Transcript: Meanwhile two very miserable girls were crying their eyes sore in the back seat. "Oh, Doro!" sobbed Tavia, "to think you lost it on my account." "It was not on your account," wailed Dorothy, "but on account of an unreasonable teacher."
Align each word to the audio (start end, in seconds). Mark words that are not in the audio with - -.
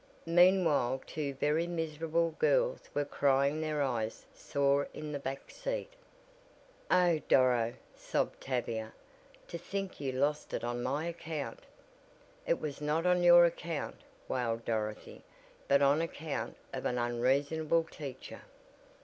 Meanwhile 0.25 1.01
two 1.05 1.35
very 1.35 1.67
miserable 1.67 2.31
girls 2.39 2.89
were 2.95 3.05
crying 3.05 3.61
their 3.61 3.83
eyes 3.83 4.25
sore 4.33 4.87
in 4.95 5.11
the 5.11 5.19
back 5.19 5.51
seat. 5.51 5.93
"Oh, 6.89 7.19
Doro!" 7.27 7.75
sobbed 7.95 8.41
Tavia, 8.41 8.93
"to 9.47 9.59
think 9.59 9.99
you 9.99 10.13
lost 10.13 10.55
it 10.55 10.63
on 10.63 10.81
my 10.81 11.05
account." 11.05 11.59
"It 12.47 12.59
was 12.59 12.81
not 12.81 13.05
on 13.05 13.21
your 13.21 13.45
account," 13.45 13.97
wailed 14.27 14.65
Dorothy, 14.65 15.21
"but 15.67 15.83
on 15.83 16.01
account 16.01 16.57
of 16.73 16.85
an 16.87 16.97
unreasonable 16.97 17.83
teacher." 17.83 18.41